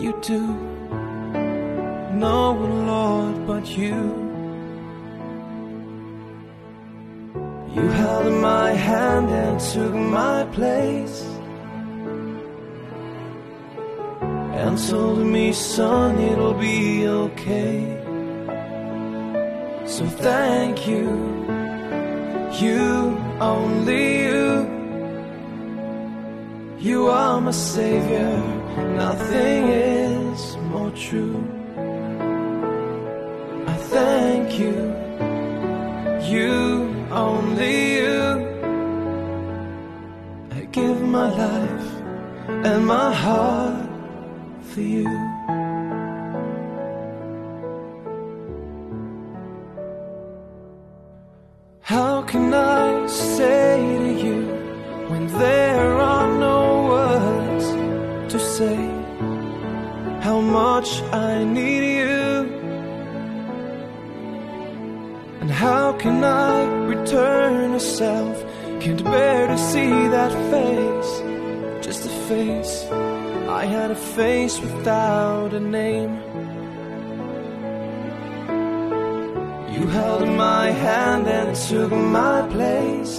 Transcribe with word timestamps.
you 0.00 0.18
do? 0.22 0.40
No 2.14 2.52
one, 2.52 2.86
Lord, 2.86 3.46
but 3.46 3.76
you. 3.76 4.30
You 7.74 7.86
held 7.88 8.32
my 8.42 8.70
hand 8.72 9.30
and 9.30 9.60
took 9.60 9.94
my 9.94 10.44
place 10.52 11.22
And 14.60 14.76
told 14.88 15.24
me, 15.24 15.52
son, 15.52 16.18
it'll 16.18 16.54
be 16.54 17.06
okay 17.06 17.96
So 19.86 20.04
thank 20.06 20.88
you, 20.88 21.06
you, 22.60 23.16
only 23.40 24.24
you 24.24 24.68
You 26.78 27.06
are 27.06 27.40
my 27.40 27.52
savior, 27.52 28.59
nothing 28.76 29.68
is 29.68 30.56
more 30.70 30.90
true 30.90 31.60
I 33.66 33.74
thank 33.74 34.58
you, 34.58 34.76
you 36.32 37.06
only 37.10 37.96
you. 37.98 38.20
I 40.50 40.60
give 40.72 41.00
my 41.02 41.28
life 41.30 41.90
and 42.66 42.86
my 42.86 43.12
heart 43.12 43.88
for 44.62 44.80
you. 44.80 45.29
How 60.20 60.40
much 60.40 61.02
I 61.12 61.44
need 61.44 61.84
you? 61.98 62.60
And 65.40 65.50
how 65.50 65.92
can 65.94 66.22
I 66.22 66.64
return 66.84 67.74
a 67.74 67.80
self? 67.80 68.36
Can't 68.80 69.02
bear 69.04 69.46
to 69.46 69.58
see 69.58 69.90
that 70.16 70.32
face, 70.52 71.12
just 71.86 72.06
a 72.06 72.10
face. 72.28 72.84
I 73.48 73.64
had 73.64 73.90
a 73.90 73.96
face 73.96 74.60
without 74.60 75.52
a 75.54 75.60
name. 75.60 76.14
You 79.74 79.86
held 79.86 80.28
my 80.28 80.70
hand 80.70 81.26
and 81.26 81.56
took 81.56 81.92
my 81.92 82.46
place. 82.48 83.16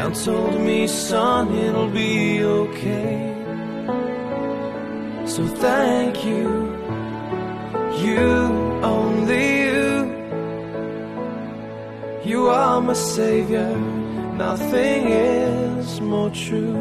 And 0.00 0.14
told 0.14 0.60
me, 0.60 0.86
son, 0.86 1.54
it'll 1.54 1.90
be 1.90 2.42
okay. 2.42 3.29
So 5.34 5.46
thank 5.46 6.24
you, 6.24 6.48
you 8.04 8.20
only 8.82 9.46
you. 9.62 9.84
You 12.24 12.48
are 12.48 12.80
my 12.80 12.94
savior, 12.94 13.70
nothing 14.46 15.02
is 15.06 16.00
more 16.00 16.30
true. 16.30 16.76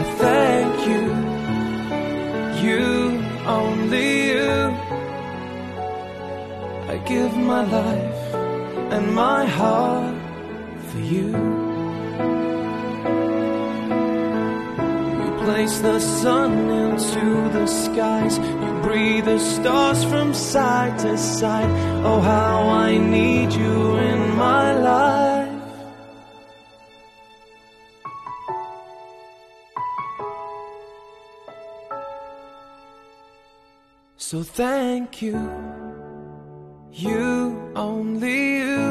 I 0.00 0.02
thank 0.24 0.74
you, 0.90 1.04
you 2.66 2.84
only 3.46 4.10
you. 4.32 4.54
I 6.92 6.96
give 7.06 7.32
my 7.36 7.62
life 7.62 8.24
and 8.92 9.14
my 9.14 9.44
heart 9.44 10.16
for 10.88 10.98
you. 10.98 11.68
Place 15.48 15.78
the 15.78 15.98
sun 15.98 16.52
into 16.68 17.26
the 17.56 17.66
skies. 17.66 18.36
You 18.36 18.70
breathe 18.82 19.24
the 19.24 19.38
stars 19.38 20.04
from 20.04 20.34
side 20.34 20.98
to 20.98 21.16
side. 21.16 21.70
Oh, 22.04 22.20
how 22.20 22.68
I 22.68 22.98
need 22.98 23.50
you 23.54 23.96
in 23.96 24.36
my 24.36 24.66
life. 24.90 25.48
So 34.16 34.42
thank 34.42 35.22
you, 35.22 35.38
you, 36.92 37.72
only 37.74 38.40
you. 38.58 38.84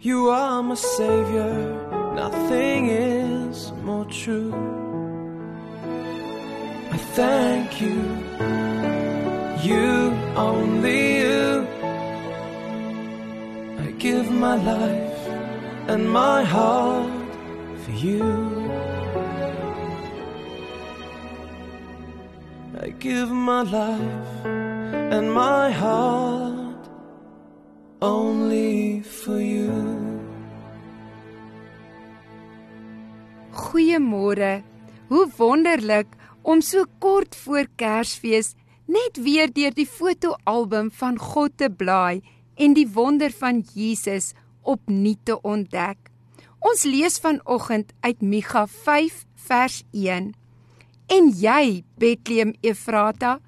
You 0.00 0.30
are 0.30 0.62
my 0.62 0.76
savior, 0.76 1.79
nothing 2.14 2.88
is 2.88 3.72
more 3.82 4.04
true. 4.06 4.52
I 6.92 6.96
thank 7.18 7.80
you, 7.80 8.00
you, 9.68 9.88
only 10.36 11.18
you. 11.18 11.66
I 13.78 13.90
give 13.98 14.30
my 14.30 14.56
life 14.56 15.20
and 15.88 16.08
my 16.10 16.42
heart 16.44 17.32
for 17.82 17.92
you. 17.92 18.60
I 22.82 22.88
give 22.98 23.30
my 23.30 23.62
life 23.62 24.44
and 25.14 25.32
my 25.32 25.70
heart 25.70 26.88
only 28.00 28.89
Goeiemôre. 33.90 34.62
Hoe 35.08 35.26
wonderlik 35.36 36.06
om 36.42 36.60
so 36.62 36.84
kort 37.02 37.34
voor 37.34 37.66
Kersfees 37.76 38.54
net 38.86 39.18
weer 39.18 39.50
deur 39.50 39.74
die 39.74 39.86
fotoalbum 39.86 40.92
van 40.94 41.18
God 41.18 41.56
te 41.58 41.66
blaai 41.66 42.22
en 42.54 42.76
die 42.78 42.86
wonder 42.86 43.34
van 43.34 43.64
Jesus 43.74 44.30
opnuut 44.62 45.18
te 45.26 45.40
ontdek. 45.42 45.98
Ons 46.62 46.86
lees 46.86 47.18
vanoggend 47.18 47.90
uit 48.06 48.22
Micha 48.22 48.68
5 48.70 49.24
vers 49.48 49.82
1. 49.90 50.30
En 51.10 51.34
jy, 51.34 51.82
Bethlehem 51.98 52.54
Efrata, 52.62 53.40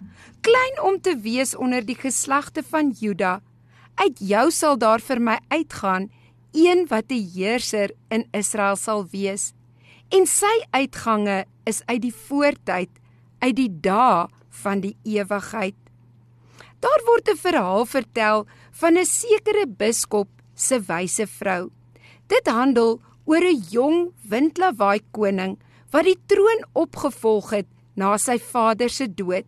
klein 0.43 0.83
om 0.83 0.99
te 0.99 1.15
wees 1.23 1.55
onder 1.55 1.87
die 1.87 2.01
geslagte 2.03 2.67
van 2.67 2.91
Juda, 2.91 3.39
uit 3.95 4.19
jou 4.19 4.51
sal 4.51 4.75
daar 4.75 4.99
vir 4.99 5.23
my 5.23 5.39
uitgaan 5.55 6.11
een 6.51 6.87
wat 6.91 7.13
'n 7.15 7.31
heerser 7.31 7.95
in 8.11 8.27
Israel 8.33 8.77
sal 8.77 9.07
wees 9.07 9.53
en 10.11 10.27
sy 10.27 10.53
uitgange 10.71 11.45
is 11.65 11.83
uit 11.87 12.03
die 12.03 12.15
voortyd, 12.15 12.91
uit 13.39 13.57
die 13.57 13.71
dae 13.81 14.29
van 14.63 14.81
die 14.81 14.97
ewigheid. 15.05 15.77
Daar 16.83 17.03
word 17.07 17.29
'n 17.29 17.37
verhaal 17.37 17.87
vertel 17.87 18.47
van 18.73 18.99
'n 18.99 19.07
sekere 19.07 19.67
biskop 19.67 20.29
se 20.55 20.81
wyse 20.81 21.27
vrou. 21.27 21.71
Dit 22.27 22.47
handel 22.47 23.01
oor 23.25 23.45
'n 23.45 23.63
jong 23.71 24.13
windlawaai 24.29 25.01
koning 25.11 25.59
wat 25.93 26.05
die 26.05 26.19
troon 26.27 26.65
opgevolg 26.73 27.51
het 27.51 27.69
na 27.95 28.17
sy 28.17 28.39
vader 28.39 28.91
se 28.91 29.07
dood. 29.07 29.45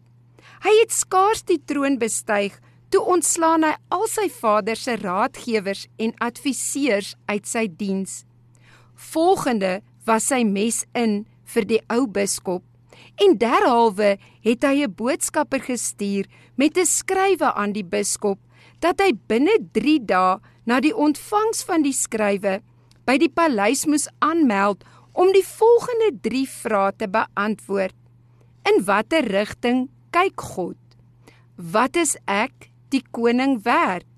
Hy 0.64 0.72
het 0.80 0.92
skaars 0.92 1.42
die 1.42 1.62
troon 1.64 1.98
bestyg 1.98 2.60
toe 2.88 3.02
ontslaan 3.02 3.64
hy 3.66 3.74
al 3.88 4.06
sy 4.06 4.28
vader 4.30 4.76
se 4.76 4.96
raadgewers 4.96 5.86
en 5.98 6.14
adviseurs 6.18 7.14
uit 7.26 7.46
sy 7.46 7.66
diens. 7.66 8.24
Volgende 8.94 9.82
was 10.06 10.28
sy 10.30 10.44
mes 10.44 10.84
in 10.94 11.24
vir 11.54 11.64
die 11.64 11.82
ou 11.92 12.06
biskop 12.06 12.64
en 13.22 13.36
derhalwe 13.38 14.16
het 14.46 14.64
hy 14.64 14.84
'n 14.84 14.94
boodskapper 14.94 15.60
gestuur 15.60 16.26
met 16.56 16.76
'n 16.78 16.86
skrywe 16.86 17.52
aan 17.54 17.72
die 17.72 17.84
biskop 17.84 18.38
dat 18.80 19.00
hy 19.00 19.12
binne 19.28 19.56
3 19.72 19.98
dae 20.04 20.40
na 20.66 20.80
die 20.80 20.96
ontvangs 20.96 21.62
van 21.64 21.82
die 21.82 21.92
skrywe 21.92 22.60
by 23.06 23.16
die 23.20 23.28
paleis 23.28 23.86
moes 23.86 24.08
aanmeld 24.18 24.84
om 25.12 25.32
die 25.32 25.46
volgende 25.46 26.10
3 26.26 26.46
vrae 26.48 26.92
te 26.98 27.08
beantwoord. 27.08 27.96
In 28.66 28.84
watter 28.84 29.24
rigting 29.30 29.88
kyk 30.10 30.40
God? 30.40 30.80
Wat 31.56 31.96
is 31.96 32.16
ek, 32.26 32.70
die 32.90 33.02
koning 33.10 33.62
werd? 33.62 34.08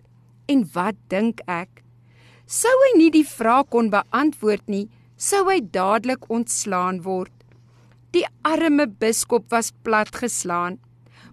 En 0.49 0.65
wat 0.73 0.97
dink 1.09 1.43
ek? 1.47 1.83
Sou 2.47 2.71
hy 2.71 2.93
nie 2.99 3.11
die 3.11 3.27
vraag 3.27 3.69
kon 3.75 3.91
beantwoord 3.91 4.69
nie, 4.71 4.87
sou 5.17 5.47
hy 5.49 5.61
dadelik 5.73 6.29
ontslaan 6.33 7.01
word. 7.05 7.33
Die 8.13 8.25
arme 8.45 8.87
biskop 8.87 9.49
was 9.53 9.73
platgeslaan, 9.85 10.79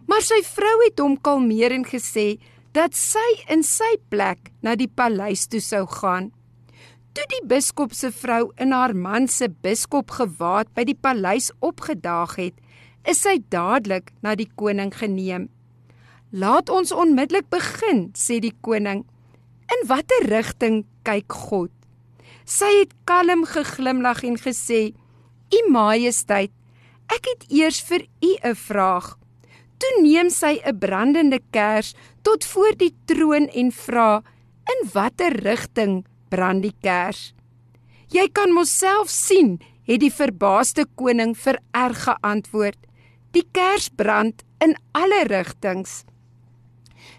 maar 0.08 0.24
sy 0.24 0.42
vrou 0.48 0.76
het 0.84 1.00
hom 1.00 1.16
kalmeer 1.20 1.76
en 1.76 1.86
gesê 1.88 2.40
dat 2.76 2.96
sy 2.98 3.28
in 3.54 3.62
sy 3.64 3.94
plek 4.10 4.50
na 4.66 4.74
die 4.80 4.90
paleis 4.90 5.46
toe 5.48 5.62
sou 5.64 5.86
gaan. 6.00 6.32
Toe 7.14 7.26
die 7.30 7.44
biskop 7.46 7.94
se 7.94 8.10
vrou 8.10 8.50
in 8.58 8.74
haar 8.74 8.96
man 8.98 9.28
se 9.30 9.48
biskop 9.48 10.16
gewaad 10.18 10.72
by 10.74 10.88
die 10.90 10.98
paleis 10.98 11.52
opgedaag 11.62 12.40
het, 12.40 12.56
is 13.06 13.22
sy 13.22 13.38
dadelik 13.54 14.10
na 14.26 14.34
die 14.40 14.50
koning 14.58 14.90
geneem. 14.96 15.50
Laat 16.34 16.72
ons 16.74 16.96
onmiddellik 16.96 17.52
begin, 17.54 18.08
sê 18.18 18.40
die 18.42 18.56
koning. 18.66 19.04
In 19.70 19.86
watter 19.92 20.26
rigting 20.32 20.82
kyk 21.06 21.30
God? 21.30 21.70
Sy 22.46 22.72
het 22.80 22.94
kalm 23.06 23.46
geglimlag 23.46 24.24
en 24.24 24.38
gesê: 24.38 24.94
"U 25.52 25.60
Majesteit, 25.72 26.52
ek 27.08 27.26
het 27.26 27.52
eers 27.52 27.82
vir 27.82 28.08
u 28.22 28.32
'n 28.44 28.56
vraag." 28.56 29.18
Toe 29.80 30.02
neem 30.02 30.30
sy 30.30 30.62
'n 30.66 30.80
brandende 30.80 31.40
kers 31.52 31.94
tot 32.22 32.46
voor 32.46 32.76
die 32.78 32.96
troon 33.06 33.48
en 33.48 33.72
vra: 33.72 34.24
"In 34.66 34.90
watter 34.94 35.34
rigting 35.44 36.06
brand 36.34 36.66
die 36.66 36.74
kers. 36.82 37.34
Jy 38.14 38.28
kan 38.34 38.54
mos 38.54 38.74
self 38.74 39.12
sien, 39.14 39.60
het 39.88 40.02
die 40.04 40.14
verbaasde 40.14 40.86
koning 41.00 41.36
vererg 41.38 42.06
geantwoord. 42.08 42.80
Die 43.34 43.46
kers 43.56 43.90
brand 43.90 44.44
in 44.64 44.76
alle 44.98 45.24
rigtings. 45.30 46.04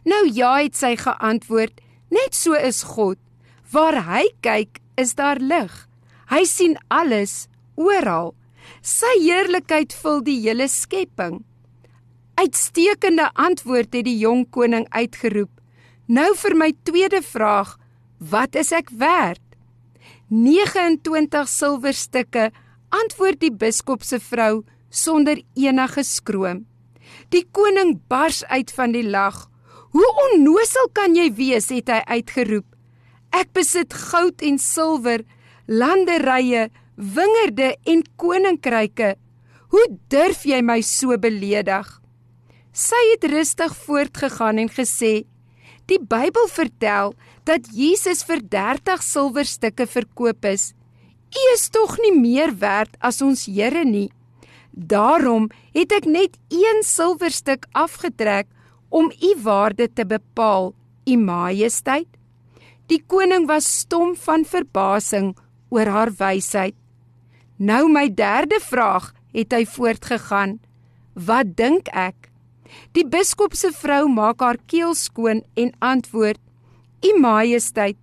Nou 0.07 0.23
ja, 0.31 0.57
het 0.63 0.77
sy 0.79 0.95
geantwoord, 1.01 1.81
net 2.15 2.37
so 2.37 2.55
is 2.55 2.83
God. 2.95 3.19
Waar 3.73 4.05
hy 4.07 4.29
kyk, 4.45 4.79
is 5.01 5.15
daar 5.15 5.41
lig. 5.41 5.73
Hy 6.31 6.45
sien 6.49 6.77
alles 6.89 7.47
oral. 7.77 8.35
Sy 8.81 9.13
heerlikheid 9.21 9.93
vul 9.93 10.23
die 10.25 10.41
hele 10.47 10.69
skepping. 10.69 11.43
Uitstekende 12.41 13.29
antwoord 13.35 13.95
het 13.95 14.07
die 14.09 14.19
jong 14.19 14.47
koning 14.51 14.87
uitgeroep. 14.91 15.53
Nou 16.07 16.31
vir 16.37 16.57
my 16.59 16.73
tweede 16.85 17.23
vraag, 17.23 17.79
Wat 18.19 18.55
is 18.57 18.71
ek 18.73 18.89
werd? 18.97 19.43
29 20.31 21.49
silwerstukke, 21.51 22.51
antwoord 22.95 23.41
die 23.43 23.53
biskop 23.53 24.05
se 24.07 24.21
vrou 24.23 24.63
sonder 24.89 25.43
enige 25.59 26.05
skroom. 26.07 26.65
Die 27.35 27.45
koning 27.53 27.99
bars 28.09 28.45
uit 28.49 28.71
van 28.73 28.95
die 28.95 29.05
lag. 29.05 29.49
Hoe 29.93 30.07
onnosel 30.31 30.89
kan 30.93 31.15
jy 31.19 31.29
wees, 31.35 31.69
het 31.71 31.91
hy 31.91 32.01
uitgeroep. 32.17 32.74
Ek 33.35 33.51
besit 33.57 33.95
goud 34.13 34.43
en 34.47 34.61
silwer, 34.63 35.25
landerye, 35.67 36.69
wingerde 36.95 37.73
en 37.91 38.05
koninkryke. 38.21 39.15
Hoe 39.75 39.87
durf 40.13 40.45
jy 40.47 40.61
my 40.63 40.79
so 40.87 41.17
beledig? 41.19 41.89
Sy 42.71 43.01
het 43.11 43.27
rustig 43.33 43.75
voortgegaan 43.87 44.63
en 44.63 44.71
gesê: 44.71 45.27
Die 45.91 45.99
Bybel 45.99 46.47
vertel 46.47 47.15
dat 47.45 47.67
Jesus 47.75 48.23
vir 48.23 48.41
30 48.55 49.03
silwerstukke 49.03 49.87
verkoop 49.91 50.47
is. 50.47 50.73
U 51.35 51.43
is 51.55 51.69
tog 51.75 51.99
nie 51.99 52.15
meer 52.15 52.55
werd 52.63 52.95
as 53.03 53.19
ons 53.23 53.49
Here 53.51 53.85
nie. 53.85 54.13
Daarom 54.71 55.51
het 55.75 55.93
ek 55.93 56.07
net 56.07 56.39
1 56.55 56.87
silwerstuk 56.87 57.67
afgetrek 57.75 58.47
om 58.95 59.11
u 59.11 59.31
waarde 59.43 59.89
te 59.91 60.07
bepaal, 60.07 60.75
u 61.07 61.17
majesteit. 61.19 62.07
Die 62.93 63.01
koning 63.09 63.47
was 63.49 63.65
stom 63.81 64.13
van 64.27 64.45
verbasing 64.45 65.33
oor 65.73 65.89
haar 65.89 66.13
wysheid. 66.19 66.77
Nou 67.57 67.89
my 67.89 68.09
derde 68.13 68.59
vraag, 68.61 69.13
het 69.33 69.55
hy 69.55 69.65
voortgegaan. 69.67 70.59
Wat 71.15 71.55
dink 71.57 71.89
ek? 71.95 72.31
Die 72.93 73.07
biskop 73.07 73.55
se 73.57 73.71
vrou 73.73 74.09
maak 74.11 74.43
haar 74.43 74.59
keel 74.71 74.95
skoon 74.99 75.43
en 75.55 75.71
antwoord: 75.81 76.41
"U 77.05 77.11
Majesteit, 77.21 77.97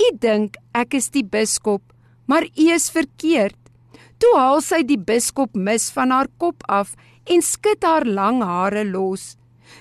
u 0.00 0.16
dink 0.18 0.56
ek 0.72 0.94
is 0.94 1.10
die 1.10 1.24
biskop, 1.24 1.82
maar 2.26 2.44
u 2.44 2.70
is 2.72 2.90
verkeerd." 2.90 3.58
Toe 4.18 4.34
haal 4.38 4.60
sy 4.60 4.82
die 4.82 4.98
biskop 4.98 5.54
mis 5.54 5.90
van 5.92 6.10
haar 6.10 6.28
kop 6.38 6.62
af 6.68 6.94
en 7.24 7.42
skud 7.42 7.82
haar 7.84 8.06
lang 8.06 8.42
hare 8.42 8.84
los. 8.84 9.36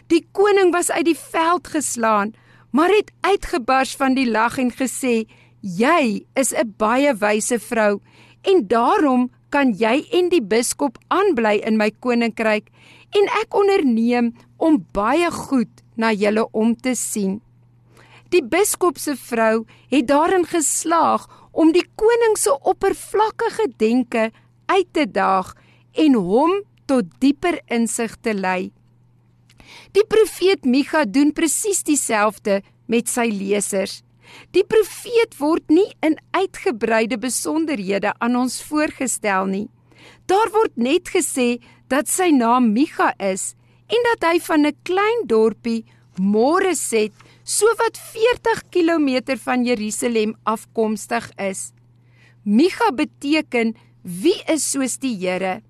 Die 0.07 0.25
koning 0.31 0.73
was 0.73 0.91
uit 0.91 1.05
die 1.05 1.17
veld 1.17 1.67
geslaan, 1.67 2.33
maar 2.73 2.89
het 2.89 3.11
uitgebars 3.21 3.93
van 3.95 4.17
die 4.17 4.29
lag 4.29 4.57
en 4.57 4.71
gesê: 4.73 5.29
"Jy 5.61 6.25
is 6.33 6.53
'n 6.53 6.73
baie 6.77 7.13
wyse 7.13 7.59
vrou 7.59 8.01
en 8.41 8.67
daarom 8.67 9.31
kan 9.49 9.73
jy 9.77 10.07
en 10.11 10.29
die 10.29 10.41
biskop 10.41 10.97
aanbly 11.07 11.61
in 11.61 11.77
my 11.77 11.91
koninkryk 11.99 12.69
en 13.13 13.29
ek 13.41 13.53
onderneem 13.53 14.33
om 14.57 14.79
baie 14.95 15.29
goed 15.31 15.83
na 15.95 16.11
julle 16.11 16.47
om 16.51 16.75
te 16.75 16.95
sien. 16.97 17.41
Die 18.33 18.41
biskop 18.41 18.97
se 18.97 19.13
vrou 19.15 19.65
het 19.93 20.07
daarin 20.09 20.45
geslaag 20.49 21.27
om 21.51 21.71
die 21.75 21.85
koning 21.95 22.37
se 22.41 22.53
oppervlakkige 22.71 23.67
denke 23.77 24.31
uit 24.65 24.89
te 24.91 25.05
daag 25.05 25.53
en 25.93 26.15
hom 26.17 26.63
tot 26.89 27.05
dieper 27.21 27.59
insig 27.69 28.15
te 28.25 28.33
lei. 28.33 28.71
Die 29.93 30.05
profeet 30.09 30.65
Micha 30.65 31.05
doen 31.05 31.33
presies 31.33 31.83
dieselfde 31.83 32.61
met 32.87 33.09
sy 33.11 33.27
lesers. 33.31 34.01
Die 34.55 34.63
profeet 34.63 35.35
word 35.39 35.69
nie 35.69 35.89
in 36.05 36.17
uitgebreide 36.33 37.19
besonderhede 37.21 38.13
aan 38.19 38.37
ons 38.39 38.61
voorgestel 38.65 39.49
nie. 39.51 39.67
Daar 40.27 40.49
word 40.53 40.77
net 40.77 41.11
gesê 41.13 41.59
dat 41.91 42.09
sy 42.09 42.31
naam 42.33 42.71
Micha 42.73 43.13
is 43.19 43.53
en 43.87 44.07
dat 44.11 44.31
hy 44.31 44.39
van 44.39 44.65
'n 44.65 44.77
klein 44.83 45.27
dorpie 45.27 45.85
Moreset 46.17 47.13
so 47.43 47.65
wat 47.77 47.97
40 47.97 48.69
km 48.69 49.37
van 49.37 49.65
Jerusalem 49.65 50.35
afkomstig 50.43 51.29
is. 51.37 51.73
Micha 52.43 52.91
beteken 52.91 53.75
wie 54.01 54.39
is 54.47 54.71
soos 54.71 54.97
die 54.99 55.15
Here 55.17 55.61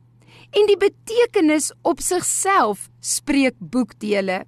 en 0.53 0.67
die 0.69 0.77
betekenis 0.77 1.71
op 1.81 2.01
sigself 2.01 2.89
spreek 3.01 3.55
boekdele. 3.59 4.43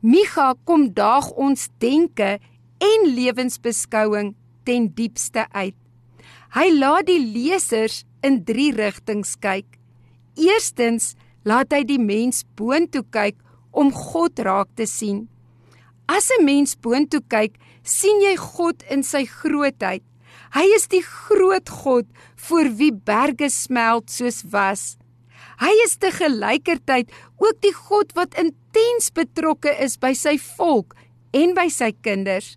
Micha 0.00 0.54
kom 0.64 0.88
daag 0.96 1.30
ons 1.36 1.68
denke 1.82 2.38
en 2.80 3.06
lewensbeskouing 3.14 4.34
ten 4.64 4.88
diepste 4.96 5.46
uit. 5.52 5.76
Hy 6.56 6.66
laat 6.74 7.06
die 7.06 7.20
lesers 7.20 8.02
in 8.26 8.40
3 8.44 8.70
rigtings 8.78 9.36
kyk. 9.38 9.78
Eerstens 10.40 11.14
laat 11.46 11.72
hy 11.72 11.84
die 11.86 12.00
mens 12.00 12.42
boontoe 12.58 13.04
kyk 13.14 13.38
om 13.70 13.92
God 13.94 14.40
raak 14.42 14.70
te 14.76 14.86
sien. 14.86 15.28
As 16.08 16.30
'n 16.30 16.44
mens 16.44 16.74
boontoe 16.74 17.22
kyk, 17.28 17.54
sien 17.82 18.20
jy 18.20 18.36
God 18.36 18.82
in 18.90 19.02
sy 19.02 19.24
grootheid. 19.24 20.02
Hy 20.52 20.66
is 20.74 20.88
die 20.88 21.02
groot 21.02 21.68
God 21.68 22.06
voor 22.36 22.68
wie 22.74 22.92
berge 22.92 23.48
smelt 23.50 24.10
soos 24.10 24.42
was. 24.50 24.96
Hy 25.60 25.72
is 25.84 25.98
te 26.00 26.08
gelykertyd 26.14 27.10
ook 27.36 27.58
die 27.60 27.74
God 27.76 28.14
wat 28.16 28.36
intens 28.40 29.10
betrokke 29.12 29.72
is 29.84 29.98
by 30.00 30.14
sy 30.16 30.38
volk 30.56 30.94
en 31.36 31.52
by 31.56 31.68
sy 31.68 31.90
kinders. 31.92 32.54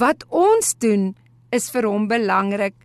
Wat 0.00 0.24
ons 0.32 0.72
doen 0.80 1.12
is 1.52 1.68
vir 1.74 1.84
hom 1.88 2.08
belangrik. 2.08 2.76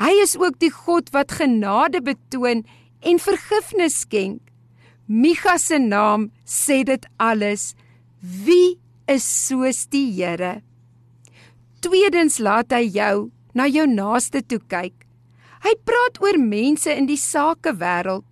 Hy 0.00 0.14
is 0.22 0.32
ook 0.40 0.56
die 0.62 0.72
God 0.72 1.12
wat 1.12 1.36
genade 1.36 2.00
betoon 2.00 2.64
en 3.04 3.20
vergifnis 3.20 4.00
skenk. 4.06 4.40
Micha 5.10 5.58
se 5.58 5.76
naam 5.78 6.30
sê 6.46 6.80
dit 6.88 7.04
alles. 7.20 7.74
Wie 8.22 8.78
is 9.10 9.26
soos 9.26 9.84
die 9.92 10.06
Here? 10.14 10.62
Tweedens 11.84 12.38
laat 12.40 12.72
hy 12.72 12.86
jou 12.94 13.28
na 13.52 13.66
jou 13.68 13.86
naaste 13.90 14.40
toe 14.46 14.60
kyk. 14.72 14.94
Hy 15.60 15.72
praat 15.84 16.20
oor 16.24 16.38
mense 16.40 16.88
in 16.88 17.08
die 17.10 17.20
sakewêreld. 17.20 18.24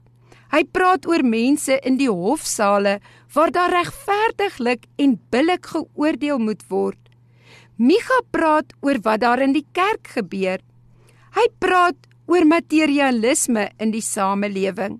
Hy 0.48 0.62
praat 0.72 1.04
oor 1.04 1.20
mense 1.24 1.76
in 1.84 1.98
die 2.00 2.08
hofsaale 2.08 2.98
waar 3.34 3.50
daar 3.52 3.74
regverdiglik 3.74 4.86
en 4.96 5.18
billik 5.30 5.66
geoordeel 5.74 6.40
moet 6.40 6.62
word. 6.72 7.00
Micha 7.76 8.22
praat 8.32 8.72
oor 8.80 8.98
wat 9.04 9.20
daar 9.20 9.42
in 9.44 9.52
die 9.52 9.66
kerk 9.76 10.08
gebeur. 10.16 10.62
Hy 11.36 11.44
praat 11.60 12.08
oor 12.26 12.48
materialisme 12.48 13.68
in 13.78 13.92
die 13.92 14.04
samelewing. 14.04 14.98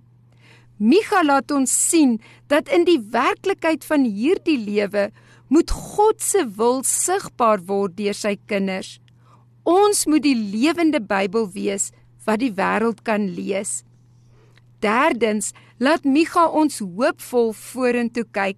Micha 0.79 1.25
laat 1.25 1.51
ons 1.51 1.73
sien 1.73 2.19
dat 2.47 2.69
in 2.71 2.85
die 2.87 2.99
werklikheid 3.11 3.83
van 3.83 4.05
hierdie 4.07 4.57
lewe 4.61 5.09
moet 5.49 5.73
God 5.73 6.21
se 6.23 6.45
wil 6.55 6.83
sigbaar 6.85 7.65
word 7.67 7.97
deur 7.97 8.15
sy 8.15 8.37
kinders. 8.47 8.99
Ons 9.67 10.05
moet 10.07 10.23
die 10.23 10.37
lewende 10.37 11.01
Bybel 11.01 11.49
wees 11.51 11.89
wat 12.25 12.39
die 12.45 12.53
wêreld 12.53 13.03
kan 13.03 13.27
lees. 13.33 13.81
Derdens, 14.79 15.53
laat 15.77 16.03
Micha 16.03 16.47
ons 16.47 16.79
hoopvol 16.79 17.53
vorentoe 17.53 18.25
kyk. 18.31 18.57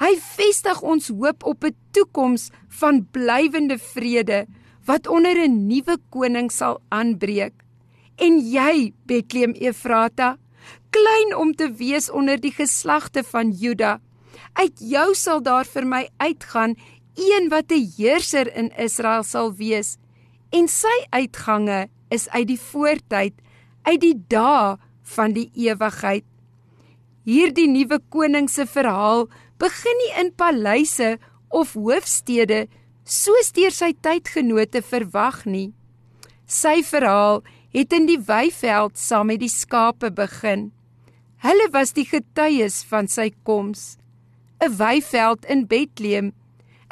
Hy 0.00 0.14
vestig 0.16 0.80
ons 0.82 1.08
hoop 1.08 1.44
op 1.44 1.64
'n 1.64 1.76
toekoms 1.92 2.50
van 2.80 3.06
blywende 3.12 3.78
vrede 3.78 4.46
wat 4.84 5.06
onder 5.06 5.36
'n 5.36 5.66
nuwe 5.66 5.96
koning 6.10 6.50
sal 6.52 6.80
aanbreek. 6.88 7.52
En 8.16 8.38
jy, 8.38 8.92
Bethlehem 9.06 9.52
Efrata, 9.52 10.36
klein 10.90 11.36
om 11.36 11.54
te 11.54 11.72
wees 11.72 12.10
onder 12.10 12.40
die 12.40 12.52
geslagte 12.52 13.22
van 13.24 13.50
Juda. 13.50 14.00
Uit 14.52 14.78
jou 14.78 15.14
sal 15.14 15.42
daar 15.42 15.64
vir 15.64 15.86
my 15.86 16.08
uitgaan 16.16 16.76
een 17.14 17.48
wat 17.48 17.72
'n 17.72 17.92
heerser 17.96 18.56
in 18.56 18.70
Israel 18.76 19.22
sal 19.22 19.54
wees. 19.54 19.96
En 20.50 20.68
sy 20.68 21.06
uitgange 21.10 21.88
is 22.08 22.28
uit 22.28 22.46
die 22.46 22.60
voortyd, 22.60 23.34
uit 23.82 24.00
die 24.00 24.24
dae 24.28 24.78
van 25.14 25.34
die 25.36 25.50
ewigheid. 25.54 26.24
Hierdie 27.28 27.68
nuwe 27.68 28.00
koning 28.12 28.48
se 28.50 28.66
verhaal 28.66 29.28
begin 29.60 29.98
nie 30.02 30.12
in 30.22 30.32
paleise 30.32 31.18
of 31.48 31.74
hoofstede 31.74 32.66
soos 33.04 33.52
deur 33.52 33.74
sy 33.74 33.92
tydgenote 33.92 34.82
verwag 34.86 35.44
nie. 35.46 35.70
Sy 36.46 36.80
verhaal 36.86 37.42
het 37.74 37.92
in 37.94 38.06
die 38.08 38.18
weiveld 38.26 38.98
saam 38.98 39.30
met 39.30 39.42
die 39.42 39.52
skape 39.52 40.10
begin. 40.14 40.70
Hulle 41.40 41.68
was 41.72 41.94
die 41.96 42.04
getuies 42.04 42.82
van 42.90 43.08
sy 43.08 43.30
koms. 43.44 43.96
'n 44.60 44.76
Weiveld 44.76 45.46
in 45.48 45.66
Bethlehem, 45.66 46.32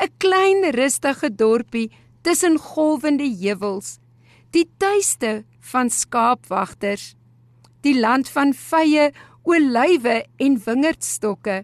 'n 0.00 0.10
klein 0.18 0.64
rustige 0.72 1.28
dorpie 1.28 1.90
tussen 2.22 2.56
golwende 2.58 3.28
heuwels, 3.28 3.98
die 4.50 4.64
tuiste 4.78 5.44
van 5.60 5.90
skaapwagters, 5.90 7.17
die 7.88 7.96
land 7.96 8.28
van 8.28 8.52
vye, 8.52 9.10
olywe 9.48 10.22
en 10.44 10.56
wingerdstokke. 10.64 11.62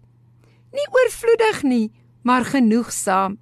Nie 0.75 0.87
oorvloedig 0.97 1.63
nie, 1.69 1.87
maar 2.25 2.47
genoegsaam. 2.49 3.39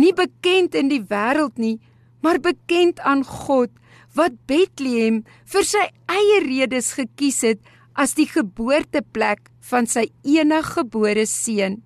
Nie 0.00 0.12
bekend 0.16 0.74
in 0.74 0.88
die 0.92 1.02
wêreld 1.04 1.60
nie, 1.60 1.78
maar 2.24 2.40
bekend 2.40 3.00
aan 3.00 3.24
God 3.24 3.72
wat 4.16 4.38
Bethlehem 4.48 5.22
vir 5.52 5.66
sy 5.68 5.82
eie 6.08 6.38
redes 6.46 6.94
gekies 6.96 7.42
het 7.44 7.60
as 7.96 8.16
die 8.16 8.26
geboorteplek 8.28 9.50
van 9.70 9.88
sy 9.88 10.08
eniggebore 10.24 11.26
seun. 11.28 11.82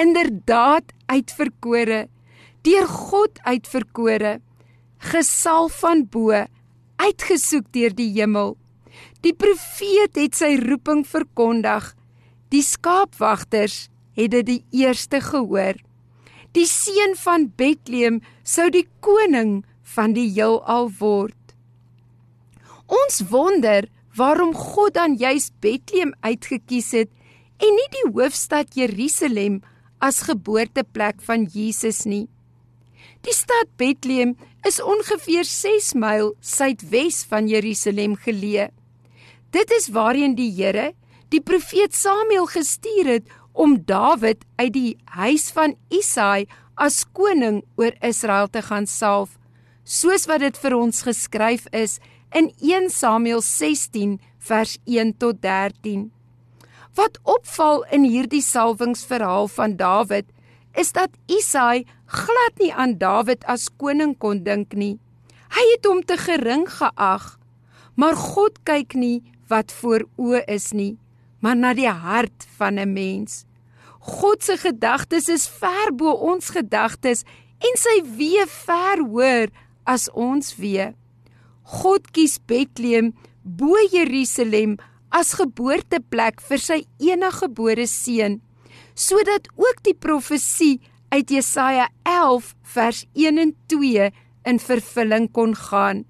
Inderdaad 0.00 0.90
uitverkore, 1.10 2.08
deur 2.66 2.90
God 2.90 3.38
uitverkore, 3.46 4.38
gesalf 5.12 5.78
van 5.84 6.04
bo, 6.10 6.44
uitgesoek 6.98 7.70
deur 7.74 7.94
die 7.94 8.10
hemel. 8.16 8.56
Die 9.24 9.32
profeet 9.32 10.18
het 10.20 10.36
sy 10.36 10.52
roeping 10.60 11.00
verkondig. 11.08 11.86
Die 12.52 12.62
skaapwagters 12.62 13.86
het 14.18 14.34
dit 14.34 14.46
die 14.50 14.60
eerste 14.84 15.22
gehoor. 15.24 15.78
Die 16.54 16.66
seun 16.68 17.16
van 17.18 17.48
Bethlehem 17.56 18.20
sou 18.44 18.68
die 18.70 18.84
koning 19.02 19.62
van 19.96 20.12
die 20.14 20.28
heelal 20.28 20.90
word. 21.00 21.40
Ons 22.84 23.24
wonder 23.32 23.88
waarom 24.14 24.52
God 24.54 24.94
dan 25.00 25.16
juis 25.18 25.48
Bethlehem 25.64 26.12
uitgekies 26.20 26.92
het 26.94 27.10
en 27.64 27.74
nie 27.74 27.88
die 27.96 28.06
hoofstad 28.12 28.76
Jerusalem 28.76 29.62
as 30.04 30.20
geboorteplek 30.28 31.24
van 31.24 31.48
Jesus 31.48 32.04
nie. 32.04 32.28
Die 33.24 33.34
stad 33.34 33.72
Bethlehem 33.80 34.36
is 34.68 34.82
ongeveer 34.84 35.48
6 35.48 35.94
myl 35.96 36.34
suidwes 36.44 37.24
van 37.30 37.48
Jerusalem 37.48 38.20
geleë. 38.20 38.68
Dit 39.54 39.70
is 39.70 39.92
waarheen 39.94 40.34
die 40.34 40.50
Here 40.50 40.92
die 41.30 41.40
profeet 41.42 41.94
Samuel 41.94 42.48
gestuur 42.50 43.06
het 43.06 43.30
om 43.52 43.76
Dawid 43.86 44.42
uit 44.58 44.72
die 44.74 44.96
huis 45.14 45.50
van 45.54 45.76
Isaai 45.94 46.48
as 46.74 47.04
koning 47.14 47.60
oor 47.78 47.94
Israel 48.02 48.48
te 48.50 48.64
gaan 48.66 48.88
salf, 48.90 49.36
soos 49.86 50.26
wat 50.26 50.42
dit 50.42 50.58
vir 50.58 50.74
ons 50.74 51.04
geskryf 51.06 51.68
is 51.70 52.00
in 52.34 52.50
1 52.58 52.90
Samuel 52.90 53.44
16 53.46 54.16
vers 54.48 54.72
1 54.90 55.12
tot 55.22 55.38
13. 55.42 56.08
Wat 56.98 57.20
opval 57.22 57.84
in 57.94 58.08
hierdie 58.10 58.42
salwingsverhaal 58.42 59.46
van 59.54 59.76
Dawid 59.78 60.26
is 60.74 60.90
dat 60.98 61.14
Isaai 61.30 61.86
glad 62.10 62.58
nie 62.58 62.72
aan 62.74 62.96
Dawid 62.98 63.46
as 63.46 63.68
koning 63.70 64.16
kon 64.18 64.42
dink 64.42 64.74
nie. 64.74 64.98
Hy 65.54 65.64
het 65.76 65.86
hom 65.86 66.02
te 66.02 66.18
gering 66.18 66.66
geag. 66.66 67.38
Maar 67.94 68.18
God 68.18 68.58
kyk 68.66 68.98
nie 68.98 69.22
wat 69.48 69.72
voor 69.72 70.06
oë 70.16 70.44
is 70.46 70.72
nie, 70.72 70.96
maar 71.40 71.56
na 71.56 71.74
die 71.74 71.88
hart 71.88 72.46
van 72.56 72.78
'n 72.78 72.92
mens. 72.92 73.44
God 74.00 74.42
se 74.42 74.56
gedagtes 74.56 75.28
is 75.28 75.48
ver 75.48 75.92
bo 75.92 76.12
ons 76.12 76.50
gedagtes 76.50 77.24
en 77.58 77.74
sy 77.76 78.02
weë 78.04 78.46
ver 78.48 78.98
hoër 79.00 79.48
as 79.84 80.08
ons 80.12 80.56
weë. 80.56 80.92
God 81.62 82.10
kies 82.12 82.38
Bethlehem 82.46 83.14
bo 83.42 83.76
Jerusalem 83.92 84.76
as 85.08 85.34
geboorteplek 85.38 86.40
vir 86.40 86.58
sy 86.58 86.80
eniggebore 86.98 87.86
seun, 87.86 88.40
sodat 88.94 89.48
ook 89.56 89.82
die 89.86 89.94
profesie 89.94 90.80
uit 91.14 91.30
Jesaja 91.30 91.88
11 92.02 92.54
vers 92.74 93.04
1 93.14 93.38
en 93.38 93.54
2 93.72 94.10
in 94.50 94.58
vervulling 94.58 95.30
kon 95.32 95.54
gaan. 95.54 96.04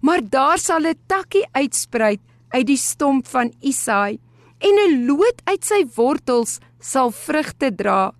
Maar 0.00 0.22
daar 0.22 0.58
sal 0.58 0.86
'n 0.86 0.98
takkie 1.06 1.46
uitspruit 1.52 2.20
uit 2.54 2.66
die 2.66 2.80
stomp 2.80 3.26
van 3.26 3.52
Isaai 3.60 4.18
en 4.58 4.74
'n 4.84 5.06
loot 5.06 5.42
uit 5.44 5.64
sy 5.64 5.84
wortels 5.96 6.58
sal 6.80 7.10
vrugte 7.10 7.70
dra 7.70 8.14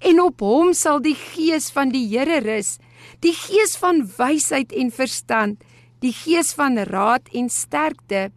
en 0.00 0.20
op 0.20 0.40
hom 0.40 0.72
sal 0.72 1.00
die 1.00 1.14
gees 1.14 1.70
van 1.70 1.90
die 1.90 2.06
Here 2.08 2.40
rus, 2.40 2.78
die 3.20 3.34
gees 3.34 3.76
van 3.76 4.06
wysheid 4.18 4.72
en 4.72 4.90
verstand 4.90 5.64
die 6.00 6.12
gees 6.16 6.54
van 6.56 6.78
raad 6.88 7.28
en 7.36 7.50
sterkte, 7.52 8.30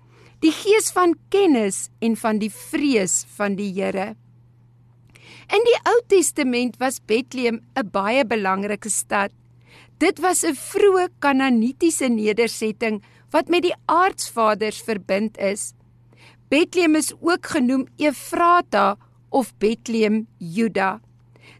die 0.43 0.51
gees 0.51 0.91
van 0.95 1.15
kennis 1.31 1.87
en 2.03 2.17
van 2.19 2.39
die 2.41 2.51
vrees 2.51 3.23
van 3.37 3.55
die 3.59 3.71
Here. 3.75 4.13
In 5.53 5.63
die 5.67 5.77
Ou 5.87 5.95
Testament 6.11 6.79
was 6.79 6.99
Bethlehem 6.99 7.61
'n 7.75 7.89
baie 7.91 8.25
belangrike 8.25 8.89
stad. 8.89 9.31
Dit 9.97 10.19
was 10.19 10.43
'n 10.43 10.55
vroeë 10.55 11.07
Kanaanitiese 11.19 12.07
nedersetting 12.09 13.03
wat 13.31 13.47
met 13.47 13.61
die 13.61 13.75
aardsvaders 13.85 14.81
verbind 14.81 15.37
is. 15.37 15.73
Bethlehem 16.49 16.95
is 16.95 17.13
ook 17.21 17.45
genoem 17.45 17.87
Efrata 17.97 18.97
of 19.29 19.53
Bethlehem 19.57 20.27
Juda. 20.37 21.01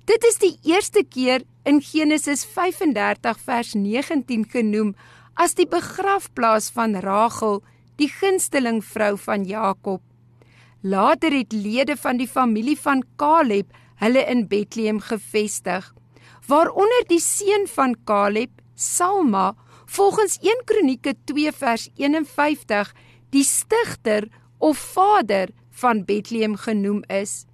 Dit 0.06 0.24
is 0.24 0.38
die 0.38 0.58
eerste 0.64 1.04
keer 1.04 1.44
in 1.64 1.82
Genesis 1.82 2.46
35 2.46 3.40
vers 3.40 3.74
19 3.74 4.46
genoem 4.50 4.96
as 5.34 5.56
die 5.58 5.68
begrafplaas 5.68 6.70
van 6.70 6.96
Rachel, 6.96 7.64
die 7.96 8.10
gunsteling 8.10 8.84
vrou 8.86 9.18
van 9.18 9.46
Jakob. 9.46 10.02
Later 10.82 11.32
het 11.32 11.54
lede 11.54 11.96
van 11.98 12.18
die 12.18 12.28
familie 12.28 12.78
van 12.78 13.04
Caleb 13.16 13.72
hulle 13.96 14.26
in 14.28 14.48
Bethlehem 14.48 15.00
gevestig, 15.00 15.94
waaronder 16.48 17.06
die 17.08 17.22
seun 17.24 17.68
van 17.72 17.96
Caleb, 18.06 18.52
Salma, 18.76 19.54
volgens 19.86 20.40
1 20.42 20.66
Kronieke 20.66 21.16
2 21.26 21.52
vers 21.52 21.90
51, 21.96 22.94
die 23.30 23.44
stigter 23.44 24.28
of 24.58 24.78
vader 24.78 25.50
van 25.72 26.04
Bethlehem 26.06 26.56
genoem 26.56 27.04
is. 27.08 27.46